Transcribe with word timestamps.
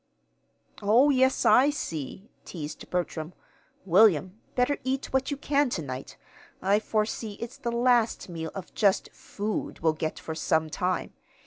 "Oh, 0.81 1.11
yes, 1.11 1.45
I 1.45 1.69
see," 1.69 2.31
teased 2.43 2.89
Bertram. 2.89 3.33
"William, 3.85 4.41
better 4.55 4.79
eat 4.83 5.13
what 5.13 5.29
you 5.29 5.37
can 5.37 5.69
to 5.69 5.83
night. 5.83 6.17
I 6.59 6.79
foresee 6.79 7.33
it's 7.33 7.59
the 7.59 7.71
last 7.71 8.27
meal 8.27 8.49
of 8.55 8.73
just 8.73 9.11
food 9.13 9.81
we'll 9.81 9.93
get 9.93 10.17
for 10.17 10.33
some 10.33 10.71
time. 10.71 11.13